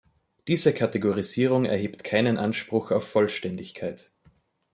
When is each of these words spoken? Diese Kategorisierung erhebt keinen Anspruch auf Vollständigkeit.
Diese 0.47 0.73
Kategorisierung 0.73 1.65
erhebt 1.65 2.03
keinen 2.03 2.39
Anspruch 2.39 2.89
auf 2.89 3.07
Vollständigkeit. 3.07 4.09